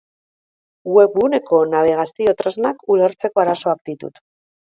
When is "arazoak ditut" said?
3.45-4.21